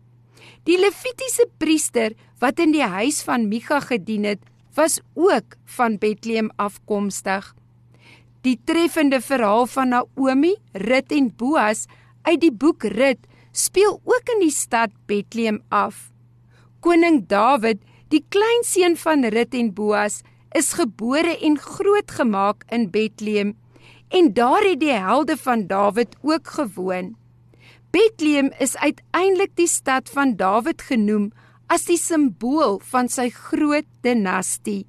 Die 0.68 0.78
Levitiese 0.80 1.48
priester 1.58 2.16
wat 2.40 2.60
in 2.60 2.74
die 2.76 2.86
huis 2.86 3.22
van 3.26 3.48
Micha 3.50 3.80
gedien 3.84 4.28
het, 4.28 4.44
was 4.76 5.00
ook 5.16 5.58
van 5.66 5.98
Bethlehem 6.00 6.52
afkomstig. 6.56 7.54
Die 8.46 8.60
treffende 8.64 9.20
verhaal 9.22 9.66
van 9.68 9.92
Naomi, 9.92 10.56
Rut 10.72 11.12
en 11.12 11.34
Boas 11.36 11.86
uit 12.24 12.40
die 12.40 12.54
boek 12.54 12.86
Rut 12.94 13.20
speel 13.52 14.00
ook 14.04 14.32
in 14.36 14.46
die 14.46 14.54
stad 14.54 14.94
Bethlehem 15.10 15.60
af. 15.68 16.08
Koning 16.80 17.26
Dawid, 17.28 17.82
die 18.10 18.24
kleinseun 18.30 18.98
van 18.98 19.26
Rut 19.26 19.54
en 19.54 19.74
Boas, 19.74 20.22
is 20.58 20.74
gebore 20.74 21.36
en 21.46 21.58
grootgemaak 21.62 22.66
in 22.74 22.90
Bethlehem 22.90 23.56
en 24.10 24.34
daar 24.34 24.66
het 24.66 24.80
die 24.82 24.94
helde 24.94 25.38
van 25.38 25.68
Dawid 25.68 26.16
ook 26.22 26.48
gewoon. 26.48 27.16
Bethlehem 27.94 28.50
is 28.58 28.78
uiteindelik 28.78 29.56
die 29.56 29.68
stad 29.68 30.10
van 30.10 30.36
Dawid 30.36 30.82
genoem 30.82 31.30
as 31.70 31.86
die 31.86 32.00
simbool 32.02 32.80
van 32.90 33.10
sy 33.10 33.30
groot 33.30 33.86
dinastie. 34.02 34.88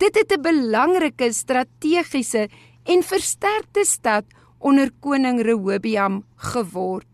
Dit 0.00 0.16
het 0.16 0.32
'n 0.32 0.42
belangrike 0.42 1.32
strategiese 1.32 2.48
en 2.84 3.02
versterkte 3.02 3.84
stad 3.84 4.24
onder 4.58 4.90
koning 5.00 5.42
Rehoboam 5.42 6.24
geword. 6.36 7.06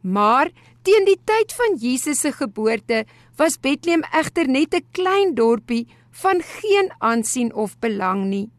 Maar 0.00 0.50
teen 0.82 1.04
die 1.04 1.20
tyd 1.24 1.52
van 1.52 1.76
Jesus 1.76 2.20
se 2.20 2.32
geboorte 2.32 3.04
was 3.40 3.56
Bethlehem 3.56 4.02
egter 4.20 4.48
net 4.52 4.74
'n 4.74 4.84
klein 4.92 5.34
dorpie 5.34 5.88
van 6.22 6.42
geen 6.42 6.88
aansien 6.98 7.54
of 7.54 7.78
belang 7.80 8.24
nie. 8.28 8.50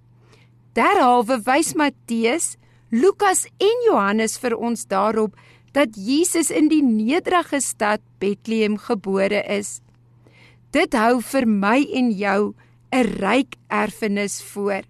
Derhalwe 0.74 1.38
wys 1.46 1.74
Matteus, 1.76 2.58
Lukas 2.90 3.46
en 3.60 3.78
Johannes 3.86 4.38
vir 4.38 4.58
ons 4.58 4.88
daarop 4.88 5.36
dat 5.74 5.96
Jesus 5.96 6.50
in 6.50 6.68
die 6.68 6.82
nederige 6.84 7.62
stad 7.62 8.02
Bethlehem 8.20 8.78
gebore 8.78 9.44
is. 9.48 9.82
Dit 10.72 10.94
hou 10.94 11.22
vir 11.22 11.46
my 11.46 11.88
en 11.94 12.12
jou 12.12 12.54
'n 12.92 13.06
ryk 13.22 13.56
erfenis 13.70 14.42
voor. 14.42 14.82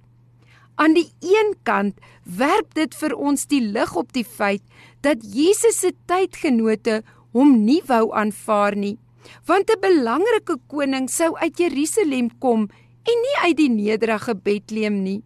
Aan 0.75 0.93
die 0.93 1.11
een 1.19 1.55
kant 1.63 1.99
werp 2.23 2.73
dit 2.73 2.95
vir 2.95 3.13
ons 3.15 3.45
die 3.45 3.61
lig 3.61 3.95
op 3.95 4.13
die 4.13 4.25
feit 4.25 4.63
dat 5.01 5.17
Jesus 5.21 5.79
se 5.79 5.91
tydgenote 6.07 7.03
hom 7.33 7.65
nie 7.65 7.81
wou 7.85 8.13
aanvaar 8.13 8.75
nie, 8.75 8.97
want 9.45 9.69
'n 9.69 9.81
belangrike 9.81 10.57
koning 10.67 11.09
sou 11.09 11.35
uit 11.37 11.57
Jerusalem 11.57 12.29
kom 12.39 12.69
en 13.03 13.17
nie 13.25 13.37
uit 13.45 13.57
die 13.57 13.69
nederige 13.69 14.35
Bethlehem 14.35 15.03
nie. 15.03 15.23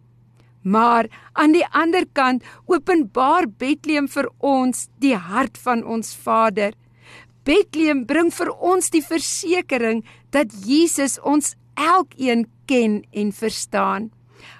Maar 0.62 1.06
aan 1.32 1.52
die 1.52 1.66
ander 1.70 2.06
kant 2.12 2.42
openbaar 2.66 3.46
Bethlehem 3.48 4.08
vir 4.08 4.28
ons 4.38 4.88
die 4.98 5.14
hart 5.14 5.58
van 5.58 5.84
ons 5.84 6.14
Vader. 6.14 6.72
Bethlehem 7.44 8.04
bring 8.06 8.32
vir 8.34 8.50
ons 8.50 8.90
die 8.90 9.02
versekering 9.02 10.02
dat 10.30 10.50
Jesus 10.66 11.20
ons 11.22 11.54
elkeen 11.74 12.46
ken 12.66 13.04
en 13.12 13.32
verstaan. 13.32 14.10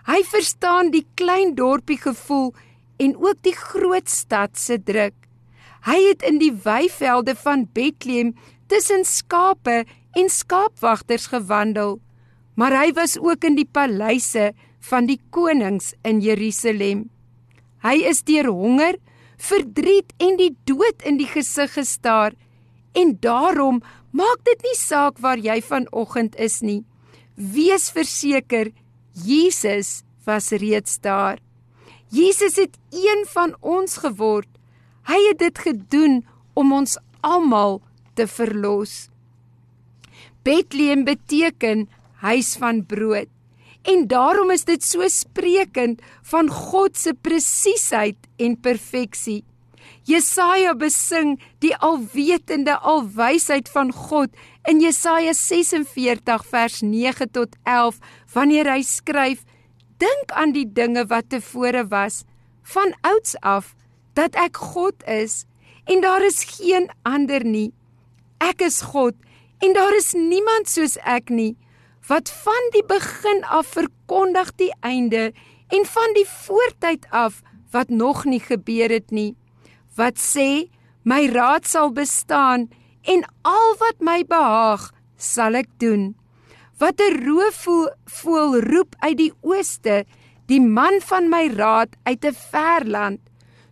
Hy 0.06 0.22
verstaan 0.30 0.92
die 0.94 1.06
klein 1.18 1.56
dorpie 1.58 1.98
gevoel 1.98 2.52
en 3.02 3.16
ook 3.16 3.42
die 3.42 3.56
groot 3.56 4.08
stad 4.08 4.54
se 4.58 4.78
druk. 4.78 5.16
Hy 5.86 5.98
het 6.08 6.22
in 6.26 6.38
die 6.38 6.52
weivelde 6.64 7.34
van 7.38 7.66
Bethlehem 7.74 8.34
tussen 8.66 9.04
skape 9.04 9.84
en 10.16 10.30
skaapwagters 10.32 11.28
gewandel, 11.32 11.98
maar 12.56 12.72
hy 12.72 12.92
was 12.96 13.18
ook 13.20 13.44
in 13.44 13.58
die 13.58 13.68
paleise 13.68 14.52
van 14.90 15.06
die 15.06 15.20
konings 15.30 15.92
in 16.06 16.22
Jerusalem. 16.24 17.06
Hy 17.84 18.00
is 18.08 18.22
deur 18.26 18.48
honger, 18.48 18.96
verdriet 19.36 20.14
en 20.22 20.38
die 20.40 20.54
dood 20.64 21.04
in 21.04 21.20
die 21.20 21.28
gesig 21.28 21.74
gestaar 21.76 22.34
en 22.96 23.16
daarom 23.20 23.82
maak 24.16 24.40
dit 24.48 24.62
nie 24.64 24.76
saak 24.80 25.20
waar 25.20 25.36
jy 25.36 25.60
vanoggend 25.60 26.38
is 26.40 26.62
nie. 26.64 26.82
Wees 27.36 27.90
verseker 27.92 28.72
Jesus 29.12 30.02
was 30.24 30.50
reeds 30.56 30.98
daar. 31.04 31.38
Jesus 32.08 32.56
het 32.56 32.78
een 32.90 33.24
van 33.28 33.54
ons 33.60 33.98
geword. 34.00 34.48
Hy 35.06 35.18
het 35.28 35.38
dit 35.38 35.58
gedoen 35.58 36.22
om 36.54 36.72
ons 36.72 36.96
almal 37.20 37.82
te 38.16 38.26
verlos. 38.26 39.06
Bethlehem 40.46 41.04
beteken 41.04 41.88
huis 42.22 42.54
van 42.60 42.84
brood. 42.86 43.28
En 43.86 44.06
daarom 44.10 44.50
is 44.50 44.64
dit 44.66 44.82
so 44.82 45.06
sprekend 45.08 46.02
van 46.26 46.48
God 46.50 46.96
se 46.98 47.14
presisheid 47.14 48.18
en 48.42 48.56
perfeksie. 48.60 49.44
Jesaja 50.06 50.74
besing 50.78 51.36
die 51.62 51.74
alwetende 51.82 52.76
alwysheid 52.78 53.68
van 53.70 53.92
God 53.94 54.34
in 54.70 54.80
Jesaja 54.82 55.34
46 55.34 56.46
vers 56.50 56.80
9 56.82 57.30
tot 57.34 57.56
11 57.64 57.98
wanneer 58.34 58.70
hy 58.70 58.82
skryf: 58.86 59.42
Dink 59.98 60.34
aan 60.34 60.54
die 60.54 60.66
dinge 60.66 61.06
wat 61.10 61.30
tevore 61.30 61.86
was 61.90 62.24
van 62.62 62.94
ouds 63.06 63.34
af 63.42 63.74
dat 64.14 64.38
ek 64.38 64.58
God 64.74 65.02
is 65.06 65.44
en 65.86 66.02
daar 66.02 66.22
is 66.26 66.42
geen 66.58 66.90
ander 67.02 67.44
nie. 67.44 67.70
Ek 68.38 68.60
is 68.60 68.80
God 68.82 69.14
en 69.58 69.72
daar 69.72 69.96
is 69.96 70.12
niemand 70.12 70.68
soos 70.68 70.96
ek 71.04 71.30
nie 71.30 71.56
wat 72.08 72.30
van 72.30 72.70
die 72.72 72.84
begin 72.86 73.42
af 73.44 73.72
verkondig 73.74 74.52
die 74.56 74.72
einde 74.80 75.32
en 75.74 75.84
van 75.84 76.12
die 76.14 76.28
voortyd 76.28 77.06
af 77.10 77.42
wat 77.72 77.88
nog 77.88 78.24
nie 78.24 78.40
gebeur 78.40 78.92
het 78.92 79.10
nie 79.10 79.34
wat 79.96 80.20
sê 80.20 80.68
my 81.06 81.24
raad 81.32 81.66
sal 81.66 81.90
bestaan 81.94 82.68
en 83.06 83.24
al 83.46 83.74
wat 83.80 84.02
my 84.02 84.20
behaag 84.28 84.90
sal 85.16 85.56
ek 85.56 85.70
doen. 85.80 86.14
Wat 86.80 87.00
'n 87.00 87.24
roofvoël 87.24 88.60
roep 88.70 88.92
uit 89.00 89.16
die 89.16 89.32
ooste 89.40 90.04
die 90.46 90.60
man 90.60 91.00
van 91.00 91.30
my 91.30 91.48
raad 91.48 91.96
uit 92.04 92.24
'n 92.24 92.34
ver 92.50 92.84
land. 92.84 93.20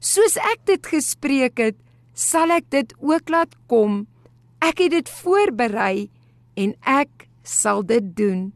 Soos 0.00 0.36
ek 0.36 0.60
dit 0.64 0.86
gespreek 0.86 1.58
het 1.58 1.76
sal 2.14 2.50
ek 2.50 2.70
dit 2.70 2.94
ook 3.00 3.28
laat 3.28 3.54
kom 3.66 4.06
ek 4.64 4.80
het 4.84 4.94
dit 4.94 5.14
voorberei 5.20 6.08
en 6.56 6.74
ek 6.88 7.26
sal 7.44 7.82
dit 7.86 8.04
doen. 8.16 8.52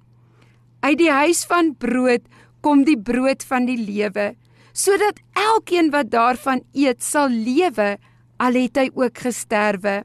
Uit 0.81 0.99
die 1.01 1.13
huis 1.13 1.45
van 1.51 1.75
brood 1.77 2.25
kom 2.65 2.85
die 2.87 2.99
brood 2.99 3.45
van 3.47 3.67
die 3.69 3.79
lewe, 3.79 4.33
sodat 4.73 5.21
elkeen 5.37 5.91
wat 5.95 6.11
daarvan 6.15 6.63
eet 6.73 7.03
sal 7.05 7.29
lewe 7.29 7.97
al 8.39 8.57
het 8.59 8.79
hy 8.79 8.89
ook 8.95 9.25
gesterwe. 9.27 10.03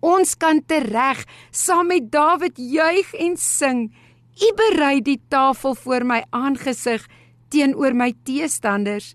Ons 0.00 0.34
kan 0.40 0.62
tereg 0.64 1.22
saam 1.50 1.90
met 1.92 2.10
Dawid 2.12 2.58
juig 2.58 3.12
en 3.20 3.36
sing: 3.40 3.86
U 4.36 4.48
berei 4.56 5.00
die 5.00 5.20
tafel 5.28 5.74
voor 5.74 6.04
my 6.04 6.22
aangesig 6.30 7.06
teenoor 7.48 7.94
my 7.94 8.12
teestanders. 8.24 9.14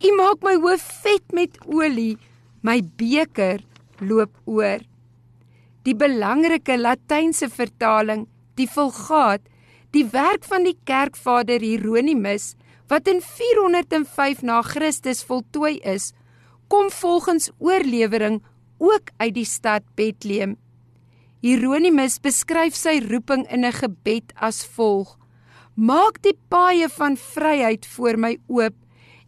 U 0.00 0.14
maak 0.16 0.44
my 0.46 0.56
hoof 0.62 0.84
vet 1.04 1.34
met 1.36 1.58
olie, 1.66 2.16
my 2.62 2.80
beker 2.96 3.60
loop 4.00 4.32
oor. 4.46 4.89
Die 5.88 5.94
belangrike 5.96 6.76
Latynse 6.76 7.48
vertaling, 7.48 8.26
die 8.60 8.68
Vulgaat, 8.68 9.40
die 9.96 10.04
werk 10.12 10.44
van 10.44 10.66
die 10.68 10.76
kerkvader 10.84 11.62
Hieronymus 11.64 12.52
wat 12.90 13.08
in 13.08 13.22
405 13.24 14.42
na 14.44 14.60
Christus 14.66 15.22
voltooi 15.24 15.78
is, 15.86 16.10
kom 16.68 16.90
volgens 16.92 17.48
oorlewering 17.58 18.40
ook 18.78 19.14
uit 19.22 19.34
die 19.38 19.46
stad 19.48 19.86
Bethlehem. 19.96 20.58
Hieronymus 21.40 22.18
beskryf 22.20 22.76
sy 22.76 22.98
roeping 23.00 23.46
in 23.48 23.64
'n 23.64 23.72
gebed 23.72 24.34
as 24.36 24.60
volg: 24.76 25.16
Maak 25.74 26.20
die 26.22 26.36
paaie 26.48 26.88
van 26.88 27.16
vryheid 27.16 27.86
voor 27.86 28.18
my 28.18 28.36
oop 28.48 28.76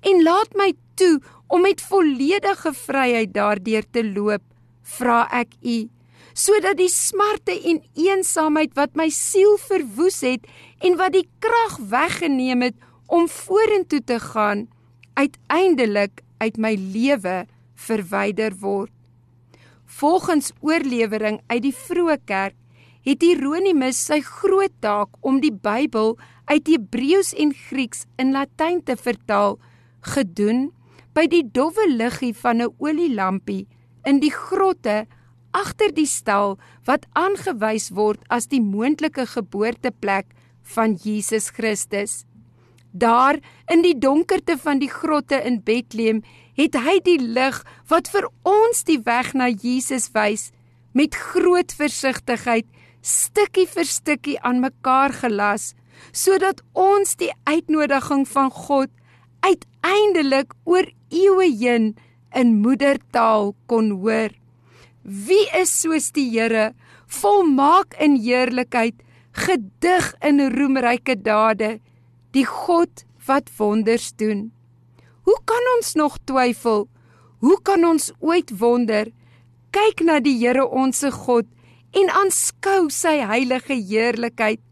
en 0.03 0.23
laat 0.23 0.53
my 0.55 0.75
toe 0.97 1.21
om 1.49 1.63
met 1.63 1.81
volledige 1.81 2.73
vryheid 2.73 3.33
daardeur 3.33 3.85
te 3.91 4.05
loop, 4.05 4.43
vra 4.83 5.29
ek 5.33 5.57
U 5.65 5.89
sodat 6.35 6.79
die 6.81 6.91
smarte 6.91 7.55
en 7.69 7.83
eensaamheid 7.99 8.75
wat 8.79 8.97
my 8.97 9.09
siel 9.13 9.59
verwoes 9.61 10.21
het 10.25 10.47
en 10.81 10.97
wat 11.01 11.13
die 11.17 11.29
krag 11.45 11.79
weggeneem 11.93 12.63
het 12.69 12.79
om 13.07 13.29
vorentoe 13.29 14.01
te 14.05 14.19
gaan 14.21 14.67
uiteindelik 15.15 16.23
uit 16.41 16.57
my 16.57 16.75
lewe 16.75 17.45
verwyder 17.75 18.57
word. 18.61 18.93
Volgens 19.85 20.53
oorlewering 20.61 21.41
uit 21.47 21.63
die 21.67 21.77
vroeë 21.77 22.19
kerk 22.25 22.57
het 23.05 23.25
Hieronymus 23.25 23.99
sy 24.07 24.21
groot 24.25 24.73
taak 24.81 25.19
om 25.27 25.41
die 25.43 25.53
Bybel 25.53 26.15
uit 26.49 26.69
Hebreëus 26.71 27.33
en 27.35 27.53
Grieks 27.69 28.07
in 28.23 28.33
Latyn 28.33 28.81
te 28.87 28.97
vertaal 28.97 29.59
gedoen 30.15 30.71
by 31.13 31.27
die 31.29 31.43
dowwe 31.45 31.87
liggie 31.91 32.33
van 32.35 32.63
'n 32.63 32.73
olielampie 32.79 33.67
in 34.05 34.21
die 34.21 34.33
grotte 34.33 35.07
agter 35.53 35.93
die 35.95 36.09
stal 36.09 36.59
wat 36.89 37.07
aangewys 37.19 37.91
word 37.95 38.23
as 38.29 38.49
die 38.53 38.61
moontlike 38.61 39.27
geboorteplek 39.35 40.29
van 40.75 40.97
Jesus 41.05 41.51
Christus. 41.51 42.25
Daar 42.93 43.39
in 43.73 43.83
die 43.83 43.97
donkerte 43.99 44.59
van 44.59 44.81
die 44.83 44.91
grotte 44.91 45.41
in 45.41 45.63
Bethlehem 45.65 46.23
het 46.57 46.77
hy 46.77 46.99
die 47.05 47.19
lig 47.21 47.63
wat 47.89 48.11
vir 48.13 48.29
ons 48.45 48.85
die 48.89 49.01
weg 49.05 49.33
na 49.35 49.49
Jesus 49.49 50.11
wys 50.17 50.51
met 50.93 51.17
groot 51.17 51.73
versigtigheid 51.73 52.69
stukkie 53.01 53.67
vir 53.67 53.89
stukkie 53.89 54.37
aan 54.45 54.61
mekaar 54.61 55.15
gelas 55.23 55.73
sodat 56.13 56.61
ons 56.77 57.17
die 57.17 57.31
uitnodiging 57.49 58.27
van 58.29 58.51
God 58.53 58.91
uiteindelik 59.43 60.53
oor 60.65 60.87
eeue 61.11 61.49
heen 61.49 61.93
in 62.37 62.55
moedertaal 62.63 63.53
kon 63.67 63.91
hoor. 64.03 64.33
Wie 65.03 65.49
is 65.59 65.73
soos 65.83 66.13
die 66.15 66.29
Here, 66.31 66.73
volmaak 67.11 67.97
in 67.99 68.15
heerlikheid, 68.23 68.95
gedig 69.35 70.13
in 70.23 70.41
roemryke 70.55 71.17
dade, 71.19 71.81
die 72.33 72.47
God 72.47 73.05
wat 73.27 73.51
wonders 73.59 74.13
doen. 74.17 74.53
Hoe 75.27 75.39
kan 75.45 75.67
ons 75.77 75.95
nog 75.95 76.19
twyfel? 76.25 76.87
Hoe 77.43 77.59
kan 77.63 77.85
ons 77.85 78.13
ooit 78.21 78.53
wonder? 78.59 79.11
Kyk 79.75 80.05
na 80.07 80.21
die 80.23 80.37
Here 80.39 80.67
onsse 80.69 81.11
God 81.11 81.49
en 81.99 82.09
aanskou 82.23 82.89
sy 82.91 83.19
heilige 83.27 83.75
heerlikheid. 83.75 84.63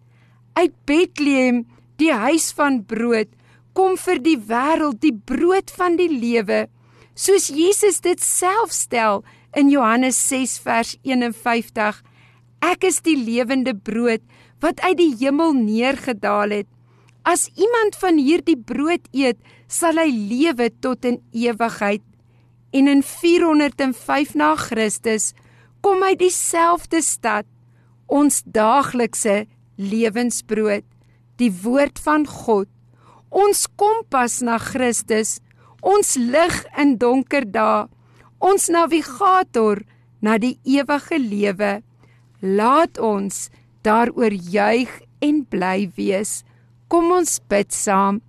Uit 0.54 0.74
Bethlehem, 0.86 1.64
die 1.98 2.12
huis 2.14 2.50
van 2.56 2.80
brood, 2.86 3.30
kom 3.74 3.96
vir 3.98 4.18
die 4.22 4.38
wêreld 4.38 5.00
die 5.02 5.14
brood 5.14 5.70
van 5.74 5.98
die 5.98 6.10
lewe, 6.10 6.66
soos 7.14 7.50
Jesus 7.52 8.00
dit 8.04 8.22
self 8.22 8.72
stel 8.74 9.22
in 9.56 9.70
Johannes 9.70 10.18
6 10.28 10.58
vers 10.64 10.96
51. 11.02 12.02
Ek 12.60 12.84
is 12.84 13.00
die 13.04 13.16
lewende 13.16 13.74
brood 13.74 14.22
wat 14.60 14.80
uit 14.84 14.98
die 15.00 15.14
hemel 15.22 15.54
neergedaal 15.56 16.52
het. 16.60 16.68
As 17.24 17.48
iemand 17.56 17.96
van 18.00 18.20
hierdie 18.20 18.56
brood 18.56 19.06
eet, 19.12 19.38
sal 19.68 20.00
hy 20.00 20.08
lewe 20.10 20.70
tot 20.82 21.04
in 21.08 21.20
ewigheid. 21.36 22.04
En 22.72 22.88
in 22.88 23.02
405 23.02 24.34
na 24.38 24.54
Christus 24.56 25.32
kom 25.84 26.04
hy 26.04 26.14
dieselfde 26.20 27.00
stad, 27.04 27.46
ons 28.10 28.42
daaglikse 28.44 29.46
lewensbrood, 29.80 30.84
die 31.40 31.50
woord 31.62 32.00
van 32.04 32.26
God, 32.28 32.68
ons 33.30 33.64
kompas 33.80 34.40
na 34.44 34.58
Christus, 34.60 35.38
ons 35.80 36.16
lig 36.20 36.56
in 36.78 36.98
donker 37.00 37.46
dae, 37.48 37.86
ons 38.40 38.68
navigator 38.72 39.84
na 40.24 40.36
die 40.40 40.56
ewige 40.64 41.18
lewe. 41.20 41.72
Laat 42.40 42.98
ons 42.98 43.48
daaroor 43.84 44.32
juig 44.32 44.90
en 45.20 45.44
bly 45.44 45.90
wees. 45.96 46.40
Kom 46.88 47.12
ons 47.14 47.38
bid 47.52 47.72
saam. 47.72 48.20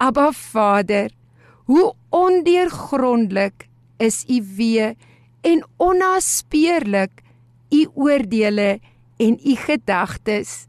Abba 0.00 0.30
Vader, 0.32 1.10
hoe 1.68 1.90
ondeurgrondelik 2.14 3.66
is 4.00 4.24
U 4.30 4.38
wee 4.56 4.94
en 5.44 5.64
onnaspeurlik 5.76 7.20
U 7.70 7.84
oordeele 7.94 8.78
en 9.20 9.36
U 9.36 9.56
gedagtes. 9.66 10.66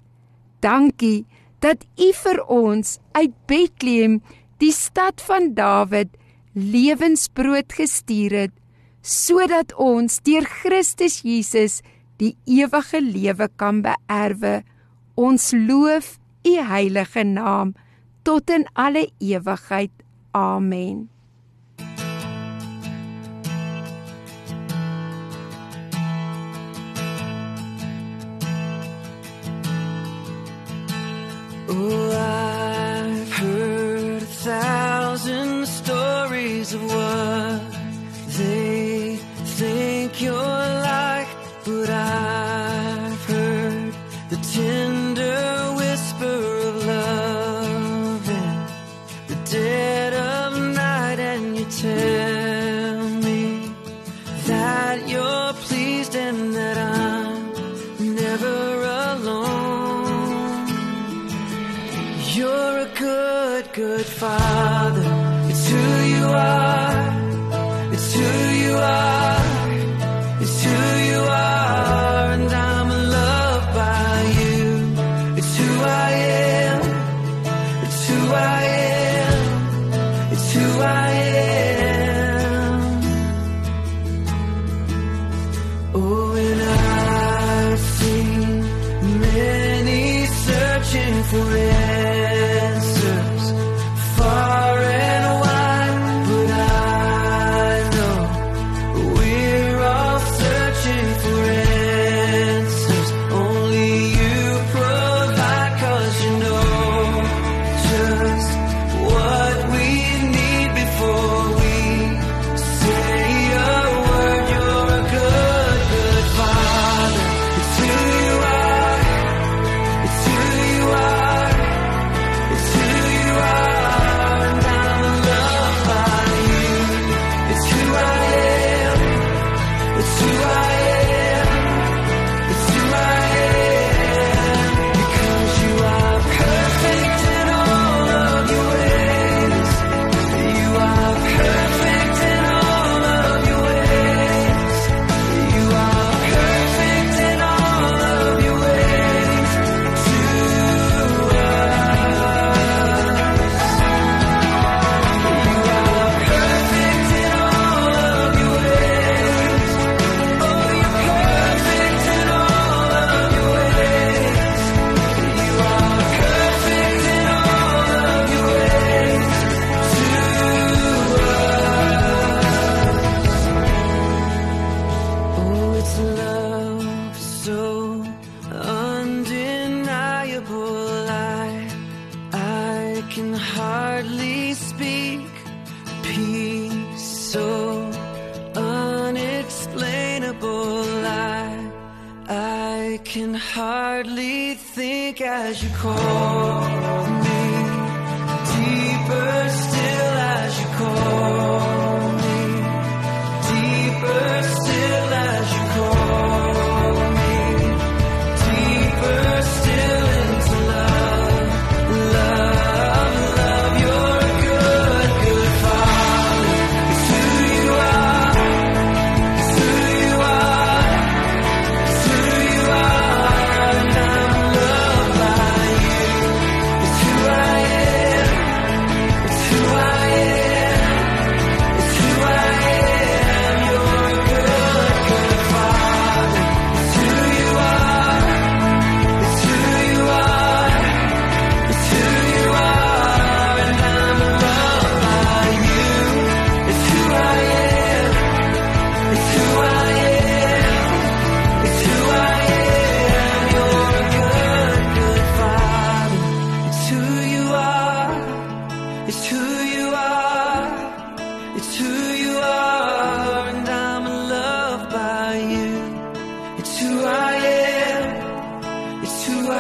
Dankie 0.59 1.25
dat 1.63 1.85
U 1.97 2.11
vir 2.23 2.41
ons 2.51 2.97
uit 3.15 3.33
Bethlehem, 3.47 4.19
die 4.59 4.73
stad 4.75 5.21
van 5.25 5.53
Dawid, 5.57 6.11
lewensbrood 6.53 7.71
gestuur 7.73 8.35
het 8.35 8.60
sodat 9.01 9.73
ons 9.77 10.21
deur 10.25 10.45
Christus 10.45 11.21
Jesus 11.25 11.81
die 12.21 12.35
ewige 12.45 13.01
lewe 13.01 13.49
kan 13.57 13.81
beerwe. 13.85 14.61
Ons 15.17 15.51
loof 15.53 16.17
u 16.45 16.57
heilige 16.71 17.23
naam 17.25 17.73
tot 18.23 18.49
in 18.49 18.67
alle 18.73 19.09
ewigheid. 19.19 19.91
Amen. 20.31 21.09
Oh, 31.71 32.10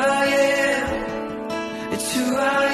I 0.03 0.25
am. 0.25 1.93
It's 1.93 2.15
who 2.15 2.35
I 2.35 2.63
am. 2.65 2.70